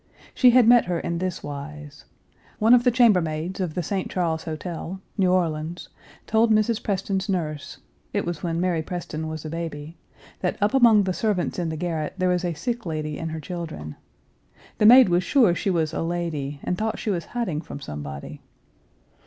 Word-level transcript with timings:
She 0.33 0.49
had 0.49 0.67
met 0.67 0.85
her 0.85 0.99
in 0.99 1.19
this 1.19 1.43
wise: 1.43 2.05
One 2.57 2.73
of 2.73 2.83
the 2.85 2.89
chambermaids 2.89 3.59
of 3.59 3.75
the 3.75 3.83
St. 3.83 4.09
Charles 4.09 4.45
Hotel 4.45 4.99
(New 5.15 5.31
Orleans) 5.31 5.89
told 6.25 6.51
Mrs. 6.51 6.81
Preston's 6.81 7.29
nurse 7.29 7.77
it 8.11 8.25
was 8.25 8.41
when 8.41 8.59
Mary 8.59 8.81
Preston 8.81 9.27
was 9.27 9.45
a 9.45 9.49
baby 9.51 9.99
that 10.39 10.57
up 10.59 10.73
among 10.73 11.03
the 11.03 11.13
servants 11.13 11.59
in 11.59 11.69
the 11.69 11.77
garret 11.77 12.15
there 12.17 12.29
was 12.29 12.43
a 12.43 12.55
sick 12.55 12.83
lady 12.87 13.19
and 13.19 13.29
her 13.29 13.39
children. 13.39 13.95
The 14.79 14.87
maid 14.87 15.07
was 15.07 15.23
sure 15.23 15.53
she 15.53 15.69
was 15.69 15.93
a 15.93 16.01
lady, 16.01 16.59
and 16.63 16.79
thought 16.79 16.97
she 16.97 17.11
was 17.11 17.25
hiding 17.37 17.61
from 17.61 17.79
somebody. 17.79 18.41